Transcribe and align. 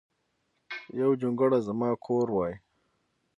یو 0.99 1.11
جونګړه 1.21 1.57
ځما 1.67 1.89
کور 2.05 2.27
وای 2.33 2.53